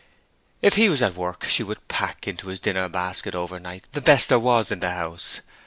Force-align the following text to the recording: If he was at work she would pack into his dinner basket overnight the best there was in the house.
If 0.63 0.77
he 0.77 0.89
was 0.89 1.03
at 1.03 1.13
work 1.15 1.43
she 1.43 1.61
would 1.61 1.87
pack 1.87 2.27
into 2.27 2.47
his 2.47 2.59
dinner 2.59 2.89
basket 2.89 3.35
overnight 3.35 3.85
the 3.91 4.01
best 4.01 4.29
there 4.29 4.39
was 4.39 4.71
in 4.71 4.79
the 4.79 4.89
house. 4.93 5.41